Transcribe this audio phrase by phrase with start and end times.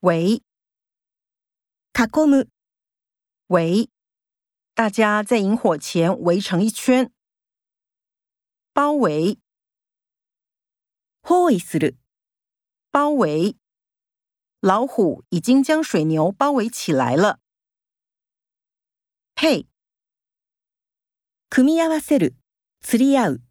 [0.00, 0.42] 围
[1.92, 2.48] 囲む、
[3.48, 3.90] 围，
[4.74, 7.12] 大家在萤火前围成一圈。
[8.72, 9.40] 包围
[11.20, 11.96] 包囲する、
[12.92, 13.56] 包围，
[14.60, 17.40] 老虎已经将水牛包围起来了。
[19.34, 19.66] 配
[21.50, 22.36] 組み合わせる、
[22.80, 23.42] 釣り合う、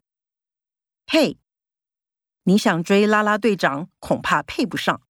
[1.04, 1.36] 配，
[2.44, 5.02] 你想追啦啦队长，恐怕配不上。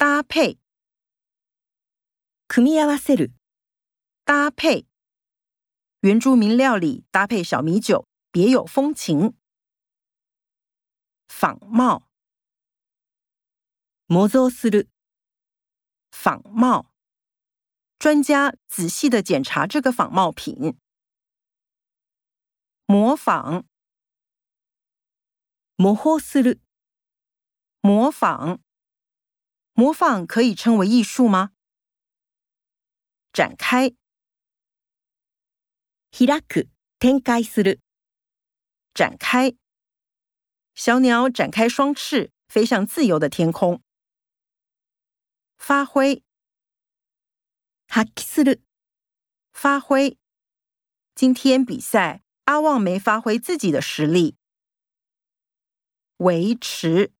[0.00, 0.58] 搭配
[2.48, 3.32] 組み合わせる、
[4.24, 4.86] 搭配，
[6.00, 9.34] 原住民料理搭配小米酒，别有风情。
[11.28, 12.04] 仿冒
[14.06, 14.88] 模造する、
[16.10, 16.86] 仿冒，
[17.98, 20.78] 专家仔细的检查这个仿冒品。
[22.86, 23.66] 模仿
[25.74, 26.60] 模倣する、
[27.80, 28.60] 模仿，
[29.80, 31.52] 模仿可以称为艺术吗？
[33.32, 33.94] 展开
[36.10, 36.68] 開く、
[36.98, 37.80] 展開する、
[38.94, 39.54] 展开，
[40.74, 43.82] 小鸟展开双翅，飞向自由的天空。
[45.58, 46.22] 发挥
[47.88, 48.62] 発揮する、
[49.52, 50.18] 发挥，
[51.14, 54.36] 今天比赛阿旺没发挥自己的实力。
[56.18, 57.12] 维持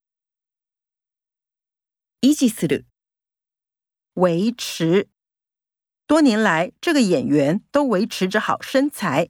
[4.16, 5.08] 维持。
[6.06, 9.30] 多年来，这个演员都维持着好身材。